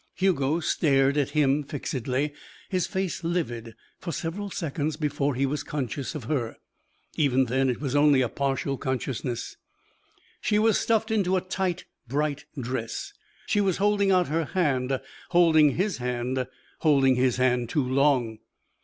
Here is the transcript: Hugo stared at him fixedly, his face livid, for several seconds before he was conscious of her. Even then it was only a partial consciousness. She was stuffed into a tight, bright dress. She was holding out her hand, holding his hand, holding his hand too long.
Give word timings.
Hugo 0.15 0.61
stared 0.61 1.15
at 1.15 1.29
him 1.37 1.63
fixedly, 1.63 2.33
his 2.69 2.87
face 2.87 3.23
livid, 3.23 3.75
for 3.99 4.11
several 4.11 4.49
seconds 4.49 4.97
before 4.97 5.35
he 5.35 5.45
was 5.45 5.61
conscious 5.61 6.15
of 6.15 6.23
her. 6.23 6.57
Even 7.17 7.45
then 7.45 7.69
it 7.69 7.79
was 7.79 7.95
only 7.95 8.21
a 8.21 8.27
partial 8.27 8.79
consciousness. 8.79 9.57
She 10.41 10.57
was 10.57 10.79
stuffed 10.79 11.11
into 11.11 11.37
a 11.37 11.41
tight, 11.41 11.85
bright 12.07 12.45
dress. 12.59 13.13
She 13.45 13.61
was 13.61 13.77
holding 13.77 14.09
out 14.09 14.29
her 14.29 14.45
hand, 14.45 14.99
holding 15.29 15.75
his 15.75 15.97
hand, 15.97 16.47
holding 16.79 17.13
his 17.13 17.35
hand 17.37 17.69
too 17.69 17.87
long. 17.87 18.39